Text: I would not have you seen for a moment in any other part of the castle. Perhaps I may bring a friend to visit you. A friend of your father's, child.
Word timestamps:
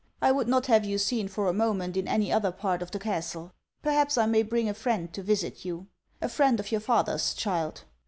I 0.19 0.31
would 0.31 0.47
not 0.47 0.65
have 0.65 0.83
you 0.83 0.97
seen 0.97 1.27
for 1.27 1.47
a 1.47 1.53
moment 1.53 1.95
in 1.95 2.07
any 2.07 2.33
other 2.33 2.51
part 2.51 2.81
of 2.81 2.89
the 2.89 2.97
castle. 2.97 3.53
Perhaps 3.83 4.17
I 4.17 4.25
may 4.25 4.41
bring 4.41 4.67
a 4.67 4.73
friend 4.73 5.13
to 5.13 5.21
visit 5.21 5.63
you. 5.63 5.85
A 6.21 6.27
friend 6.27 6.59
of 6.59 6.71
your 6.71 6.81
father's, 6.81 7.35
child. 7.35 7.83